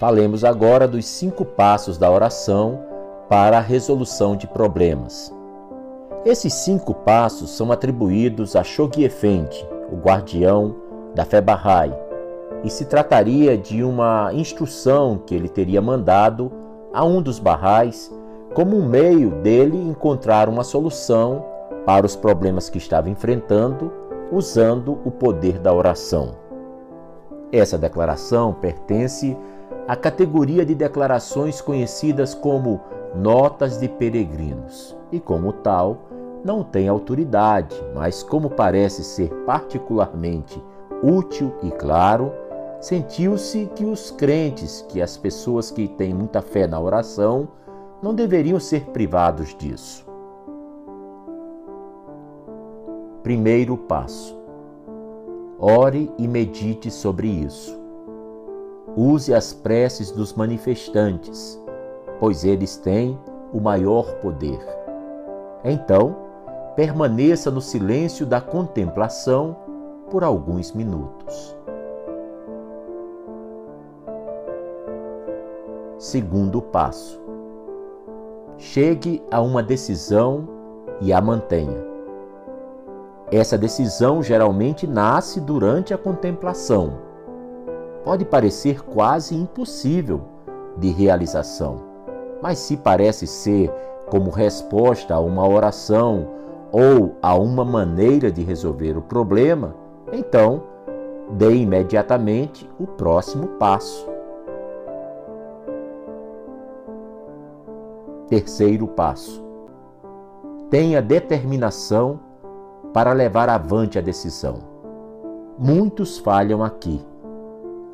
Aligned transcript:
Falemos 0.00 0.44
agora 0.44 0.88
dos 0.88 1.04
cinco 1.04 1.44
passos 1.44 1.98
da 1.98 2.10
oração 2.10 2.80
para 3.28 3.58
a 3.58 3.60
resolução 3.60 4.34
de 4.34 4.46
problemas. 4.46 5.30
Esses 6.24 6.54
cinco 6.54 6.94
passos 6.94 7.50
são 7.50 7.70
atribuídos 7.70 8.56
a 8.56 8.64
Shoghi 8.64 9.04
Effendi, 9.04 9.68
o 9.92 9.96
guardião 9.96 10.74
da 11.14 11.26
fé 11.26 11.42
Bahá'í, 11.42 11.92
e 12.64 12.70
se 12.70 12.86
trataria 12.86 13.58
de 13.58 13.84
uma 13.84 14.30
instrução 14.32 15.18
que 15.18 15.34
ele 15.34 15.50
teria 15.50 15.82
mandado 15.82 16.50
a 16.94 17.04
um 17.04 17.20
dos 17.20 17.38
Bahá'ís 17.38 18.10
como 18.54 18.78
um 18.78 18.88
meio 18.88 19.28
dele 19.42 19.76
encontrar 19.76 20.48
uma 20.48 20.64
solução 20.64 21.44
para 21.84 22.06
os 22.06 22.16
problemas 22.16 22.70
que 22.70 22.78
estava 22.78 23.10
enfrentando 23.10 23.92
usando 24.32 24.98
o 25.04 25.10
poder 25.10 25.58
da 25.58 25.74
oração. 25.74 26.36
Essa 27.52 27.76
declaração 27.76 28.54
pertence 28.54 29.36
à 29.86 29.96
categoria 29.96 30.64
de 30.64 30.74
declarações 30.74 31.60
conhecidas 31.60 32.34
como 32.34 32.80
notas 33.14 33.78
de 33.78 33.88
peregrinos 33.88 34.96
e, 35.10 35.18
como 35.18 35.52
tal, 35.52 35.98
não 36.44 36.62
tem 36.62 36.88
autoridade, 36.88 37.76
mas, 37.94 38.22
como 38.22 38.50
parece 38.50 39.04
ser 39.04 39.28
particularmente 39.44 40.62
útil 41.02 41.52
e 41.62 41.70
claro, 41.70 42.32
sentiu-se 42.80 43.66
que 43.74 43.84
os 43.84 44.10
crentes, 44.10 44.84
que 44.88 45.02
as 45.02 45.16
pessoas 45.16 45.70
que 45.70 45.86
têm 45.86 46.14
muita 46.14 46.40
fé 46.40 46.66
na 46.66 46.80
oração, 46.80 47.48
não 48.02 48.14
deveriam 48.14 48.58
ser 48.58 48.86
privados 48.86 49.54
disso. 49.54 50.06
Primeiro 53.22 53.76
passo: 53.76 54.36
ore 55.58 56.10
e 56.16 56.26
medite 56.26 56.90
sobre 56.90 57.28
isso. 57.28 57.79
Use 58.96 59.32
as 59.32 59.52
preces 59.52 60.10
dos 60.10 60.32
manifestantes, 60.34 61.60
pois 62.18 62.44
eles 62.44 62.76
têm 62.76 63.18
o 63.52 63.60
maior 63.60 64.14
poder. 64.16 64.58
Então, 65.64 66.16
permaneça 66.74 67.50
no 67.50 67.60
silêncio 67.60 68.26
da 68.26 68.40
contemplação 68.40 69.56
por 70.10 70.24
alguns 70.24 70.72
minutos. 70.72 71.56
Segundo 75.98 76.60
passo: 76.60 77.20
chegue 78.56 79.22
a 79.30 79.40
uma 79.40 79.62
decisão 79.62 80.48
e 81.00 81.12
a 81.12 81.20
mantenha. 81.20 81.90
Essa 83.30 83.56
decisão 83.56 84.22
geralmente 84.22 84.86
nasce 84.86 85.40
durante 85.40 85.94
a 85.94 85.98
contemplação. 85.98 87.09
Pode 88.04 88.24
parecer 88.24 88.82
quase 88.82 89.34
impossível 89.34 90.22
de 90.76 90.90
realização, 90.90 91.76
mas 92.42 92.58
se 92.58 92.76
parece 92.76 93.26
ser 93.26 93.70
como 94.08 94.30
resposta 94.30 95.14
a 95.14 95.20
uma 95.20 95.46
oração 95.46 96.26
ou 96.72 97.16
a 97.20 97.34
uma 97.34 97.64
maneira 97.64 98.30
de 98.30 98.42
resolver 98.42 98.96
o 98.96 99.02
problema, 99.02 99.74
então 100.12 100.62
dê 101.30 101.54
imediatamente 101.54 102.68
o 102.78 102.86
próximo 102.86 103.48
passo. 103.58 104.08
Terceiro 108.28 108.86
passo: 108.88 109.44
tenha 110.70 111.02
determinação 111.02 112.20
para 112.92 113.12
levar 113.12 113.48
avante 113.48 113.98
a 113.98 114.02
decisão. 114.02 114.58
Muitos 115.58 116.18
falham 116.18 116.64
aqui. 116.64 117.09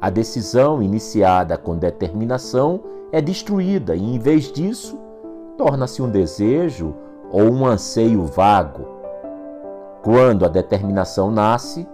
A 0.00 0.08
decisão 0.08 0.82
iniciada 0.82 1.58
com 1.58 1.76
determinação 1.76 2.80
é 3.12 3.20
destruída 3.20 3.94
e, 3.94 4.02
em 4.02 4.18
vez 4.18 4.50
disso, 4.50 4.98
torna-se 5.58 6.00
um 6.00 6.08
desejo 6.08 6.94
ou 7.30 7.42
um 7.42 7.66
anseio 7.66 8.24
vago. 8.24 8.86
Quando 10.02 10.46
a 10.46 10.48
determinação 10.48 11.30
nasce, 11.30 11.86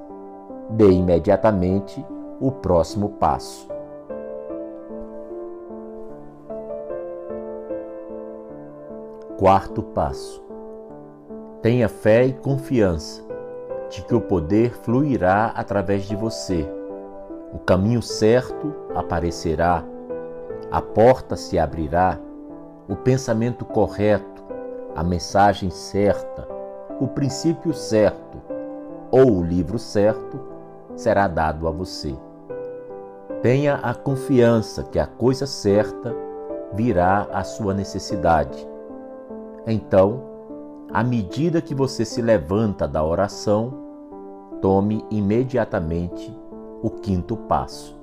dê 0.70 0.88
imediatamente 0.88 2.04
o 2.40 2.52
próximo 2.52 3.08
passo. 3.08 3.66
Quarto 9.36 9.82
passo 9.82 10.46
Tenha 11.60 11.88
fé 11.88 12.24
e 12.24 12.32
confiança 12.32 13.24
de 13.90 14.02
que 14.02 14.14
o 14.14 14.20
poder 14.20 14.72
fluirá 14.78 15.46
através 15.56 16.04
de 16.04 16.14
você. 16.14 16.75
O 17.52 17.58
caminho 17.58 18.02
certo 18.02 18.74
aparecerá, 18.94 19.84
a 20.70 20.82
porta 20.82 21.36
se 21.36 21.58
abrirá, 21.58 22.18
o 22.88 22.96
pensamento 22.96 23.64
correto, 23.64 24.44
a 24.94 25.02
mensagem 25.02 25.70
certa, 25.70 26.46
o 27.00 27.06
princípio 27.06 27.72
certo 27.72 28.38
ou 29.10 29.38
o 29.38 29.42
livro 29.42 29.78
certo 29.78 30.40
será 30.96 31.28
dado 31.28 31.68
a 31.68 31.70
você. 31.70 32.14
Tenha 33.42 33.76
a 33.76 33.94
confiança 33.94 34.82
que 34.82 34.98
a 34.98 35.06
coisa 35.06 35.46
certa 35.46 36.14
virá 36.72 37.28
à 37.32 37.44
sua 37.44 37.72
necessidade. 37.72 38.66
Então, 39.66 40.22
à 40.92 41.04
medida 41.04 41.60
que 41.60 41.74
você 41.74 42.04
se 42.04 42.22
levanta 42.22 42.88
da 42.88 43.04
oração, 43.04 43.72
tome 44.60 45.04
imediatamente 45.10 46.34
o 46.86 46.90
quinto 46.90 47.36
passo. 47.36 47.98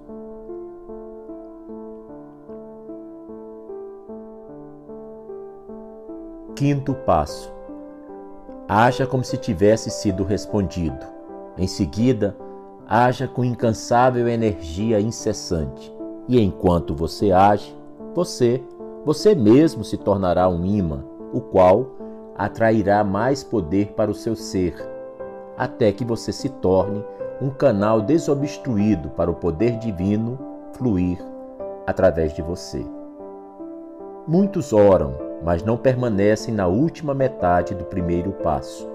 Quinto 6.53 6.93
passo. 6.93 7.49
Haja 8.67 9.07
como 9.07 9.23
se 9.23 9.37
tivesse 9.37 9.89
sido 9.89 10.25
respondido. 10.25 11.05
Em 11.57 11.65
seguida, 11.65 12.35
haja 12.85 13.25
com 13.25 13.45
incansável 13.45 14.27
energia 14.27 14.99
incessante. 14.99 15.95
E 16.27 16.37
enquanto 16.41 16.93
você 16.93 17.31
age, 17.31 17.73
você, 18.13 18.61
você 19.05 19.33
mesmo 19.33 19.85
se 19.85 19.97
tornará 19.97 20.49
um 20.49 20.65
imã, 20.65 21.05
o 21.31 21.39
qual 21.39 21.87
atrairá 22.35 23.01
mais 23.01 23.45
poder 23.45 23.93
para 23.93 24.11
o 24.11 24.15
seu 24.15 24.35
ser, 24.35 24.75
até 25.57 25.91
que 25.91 26.03
você 26.03 26.31
se 26.31 26.49
torne 26.49 27.03
um 27.41 27.49
canal 27.49 28.01
desobstruído 28.01 29.09
para 29.09 29.29
o 29.29 29.35
poder 29.35 29.77
divino 29.77 30.37
fluir 30.73 31.17
através 31.85 32.33
de 32.33 32.41
você. 32.41 32.85
Muitos 34.27 34.71
oram, 34.71 35.15
mas 35.43 35.63
não 35.63 35.75
permanecem 35.75 36.53
na 36.53 36.67
última 36.67 37.13
metade 37.13 37.75
do 37.75 37.83
primeiro 37.83 38.31
passo. 38.31 38.89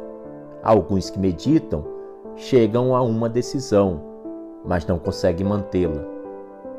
Alguns 0.63 1.11
que 1.11 1.19
meditam 1.19 1.85
chegam 2.35 2.97
a 2.97 3.03
uma 3.03 3.29
decisão, 3.29 4.01
mas 4.65 4.87
não 4.87 4.99
conseguem 4.99 5.47
mantê-la. 5.47 6.03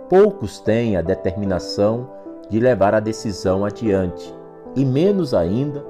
Poucos 0.10 0.60
têm 0.60 0.98
a 0.98 1.02
determinação 1.02 2.10
de 2.50 2.60
levar 2.60 2.96
a 2.96 3.00
decisão 3.00 3.64
adiante, 3.64 4.36
e 4.76 4.84
menos 4.84 5.34
ainda 5.34 5.86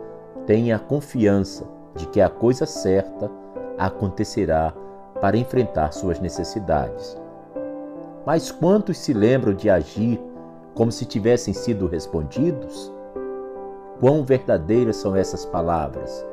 tenha 0.45 0.75
a 0.75 0.79
confiança 0.79 1.65
de 1.95 2.05
que 2.07 2.19
a 2.19 2.29
coisa 2.29 2.65
certa 2.65 3.31
acontecerá 3.79 4.73
para 5.21 5.37
enfrentar 5.37 5.91
suas 5.93 6.19
necessidades. 6.19 7.17
Mas 8.25 8.51
quantos 8.51 8.97
se 8.97 9.13
lembram 9.13 9.53
de 9.53 9.69
agir 9.69 10.21
como 10.75 10.91
se 10.91 11.05
tivessem 11.05 11.53
sido 11.53 11.87
respondidos? 11.87 12.93
Quão 13.99 14.23
verdadeiras 14.23 14.97
são 14.97 15.15
essas 15.15 15.45
palavras? 15.45 16.25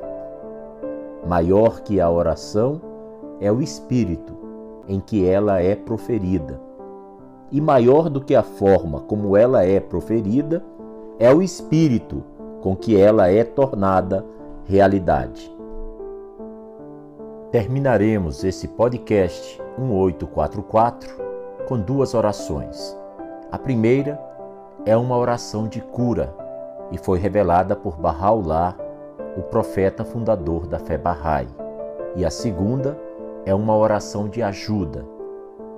Maior 1.27 1.81
que 1.81 2.01
a 2.01 2.11
oração 2.11 2.81
é 3.41 3.51
o 3.51 3.63
espírito 3.63 4.37
em 4.87 5.01
que 5.01 5.27
ela 5.27 5.61
é 5.61 5.75
proferida. 5.75 6.61
E 7.51 7.61
maior 7.61 8.09
do 8.09 8.21
que 8.21 8.35
a 8.35 8.43
forma 8.43 9.01
como 9.01 9.37
ela 9.37 9.65
é 9.65 9.81
proferida 9.81 10.63
é 11.19 11.33
o 11.33 11.41
espírito 11.41 12.23
com 12.61 12.77
que 12.77 12.97
ela 13.01 13.29
é 13.29 13.43
tornada 13.43 14.25
realidade. 14.65 15.56
Terminaremos 17.51 18.43
esse 18.43 18.67
podcast 18.67 19.63
1844 19.79 21.17
com 21.69 21.79
duas 21.79 22.13
orações. 22.13 22.99
A 23.53 23.59
primeira 23.59 24.21
é 24.85 24.97
uma 24.97 25.17
oração 25.17 25.69
de 25.69 25.81
cura 25.81 26.35
e 26.91 26.99
foi 26.99 27.21
revelada 27.21 27.77
por 27.77 27.97
Bahá'u'lláh, 27.97 28.75
o 29.37 29.43
profeta 29.43 30.05
fundador 30.05 30.67
da 30.67 30.81
fé 30.81 30.99
Bahá'í. 30.99 31.47
E 32.17 32.25
a 32.25 32.31
segunda 32.31 32.99
é 33.45 33.55
uma 33.55 33.77
oração 33.77 34.29
de 34.29 34.43
ajuda 34.43 35.07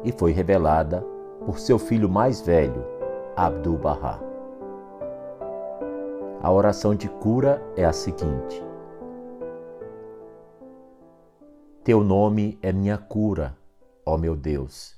e 0.03 0.11
foi 0.11 0.33
revelada 0.33 1.05
por 1.45 1.59
seu 1.59 1.79
filho 1.79 2.09
mais 2.09 2.41
velho, 2.41 2.83
Abdu'l-Bahá. 3.37 4.19
A 6.43 6.51
oração 6.51 6.95
de 6.95 7.11
cura 7.11 7.63
é 7.77 7.85
a 7.85 7.93
seguinte: 7.93 8.68
Teu 11.89 12.05
nome 12.05 12.59
é 12.61 12.71
minha 12.71 12.99
cura, 12.99 13.57
ó 14.05 14.19
meu 14.19 14.37
Deus. 14.37 14.95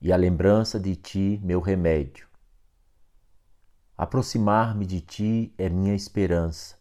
e 0.00 0.10
a 0.10 0.16
lembrança 0.16 0.80
de 0.80 0.96
ti, 0.96 1.38
meu 1.44 1.60
remédio. 1.60 2.26
Aproximar-me 3.94 4.86
de 4.86 5.02
ti 5.02 5.52
é 5.58 5.68
minha 5.68 5.94
esperança, 5.94 6.78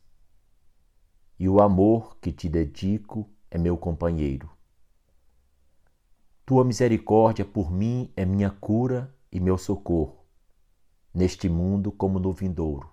e 1.38 1.50
o 1.50 1.60
amor 1.60 2.18
que 2.22 2.32
te 2.32 2.48
dedico 2.48 3.30
é 3.52 3.58
meu 3.58 3.76
companheiro. 3.76 4.50
Tua 6.46 6.64
misericórdia 6.64 7.44
por 7.44 7.70
mim 7.70 8.10
é 8.16 8.24
minha 8.24 8.52
cura 8.52 9.14
e 9.30 9.38
meu 9.38 9.58
socorro, 9.58 10.24
neste 11.14 11.50
mundo 11.50 11.92
como 11.92 12.20
no 12.20 12.32
vindouro. 12.32 12.90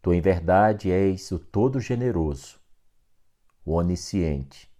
Tu 0.00 0.12
em 0.12 0.20
verdade 0.20 0.92
és 0.92 1.32
o 1.32 1.40
todo-generoso, 1.40 2.67
o 3.68 3.72
onisciente, 3.72 4.72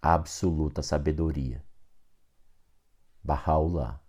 a 0.00 0.14
absoluta 0.14 0.82
sabedoria. 0.82 1.62
Bahá'u'lláh. 3.22 4.00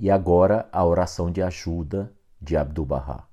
E 0.00 0.10
agora 0.10 0.68
a 0.72 0.84
oração 0.84 1.30
de 1.30 1.40
ajuda 1.40 2.12
de 2.40 2.56
Abdu'l-Bahá. 2.56 3.28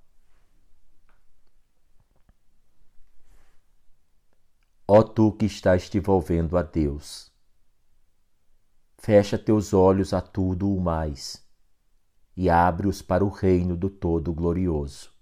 Ó 4.87 5.01
tu 5.01 5.31
que 5.31 5.47
estás 5.47 5.89
te 5.89 5.99
volvendo 5.99 6.59
a 6.59 6.61
Deus, 6.61 7.33
fecha 8.99 9.35
teus 9.35 9.73
olhos 9.73 10.13
a 10.13 10.21
tudo 10.21 10.71
o 10.71 10.79
mais 10.79 11.43
e 12.35 12.51
abre-os 12.51 13.01
para 13.01 13.25
o 13.25 13.29
reino 13.29 13.75
do 13.75 13.89
Todo-Glorioso. 13.89 15.16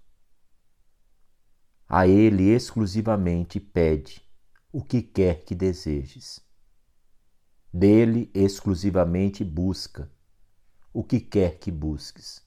A 1.88 2.04
Ele 2.08 2.50
exclusivamente 2.50 3.60
pede 3.60 4.20
o 4.72 4.82
que 4.82 5.00
quer 5.00 5.44
que 5.44 5.54
desejes. 5.54 6.40
Dele 7.72 8.28
exclusivamente 8.34 9.44
busca 9.44 10.10
o 10.92 11.04
que 11.04 11.20
quer 11.20 11.60
que 11.60 11.70
busques. 11.70 12.44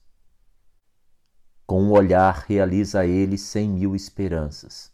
Com 1.66 1.84
um 1.84 1.92
olhar 1.92 2.44
realiza 2.46 3.06
ele 3.06 3.38
cem 3.38 3.70
mil 3.70 3.96
esperanças. 3.96 4.92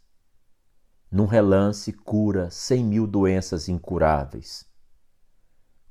Num 1.11 1.25
relance 1.25 1.91
cura 1.91 2.49
cem 2.49 2.85
mil 2.85 3.05
doenças 3.05 3.67
incuráveis. 3.67 4.65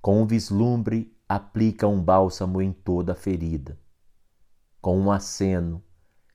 Com 0.00 0.22
um 0.22 0.26
vislumbre 0.26 1.14
aplica 1.28 1.86
um 1.86 2.02
bálsamo 2.02 2.62
em 2.62 2.72
toda 2.72 3.14
ferida. 3.14 3.78
Com 4.80 4.98
um 4.98 5.10
aceno, 5.12 5.84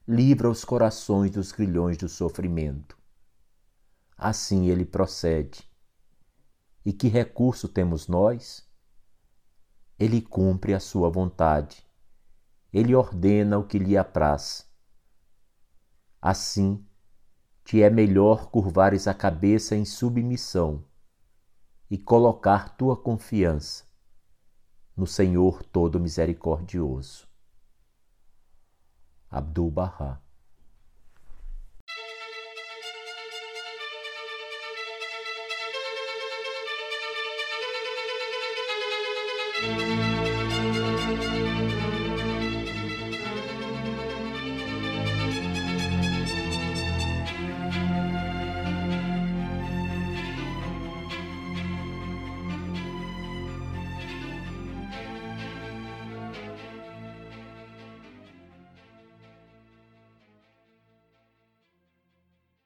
livra 0.06 0.50
os 0.50 0.64
corações 0.64 1.30
dos 1.30 1.52
grilhões 1.52 1.96
do 1.96 2.08
sofrimento. 2.08 2.98
Assim 4.18 4.68
ele 4.68 4.84
procede. 4.84 5.68
E 6.84 6.92
que 6.92 7.06
recurso 7.06 7.68
temos 7.68 8.08
nós? 8.08 8.68
Ele 9.98 10.20
cumpre 10.20 10.74
a 10.74 10.80
sua 10.80 11.08
vontade. 11.08 11.86
Ele 12.72 12.94
ordena 12.94 13.58
o 13.58 13.66
que 13.66 13.78
lhe 13.78 13.96
apraz. 13.96 14.68
Assim, 16.20 16.84
te 17.64 17.82
é 17.82 17.88
melhor 17.88 18.50
curvares 18.50 19.06
a 19.06 19.14
cabeça 19.14 19.76
em 19.76 19.84
submissão 19.84 20.84
e 21.88 21.96
colocar 21.96 22.76
tua 22.76 22.96
confiança 22.96 23.84
no 24.96 25.06
Senhor 25.06 25.62
todo 25.62 26.00
misericordioso. 26.00 27.31
Abdul-Bahá 29.32 30.21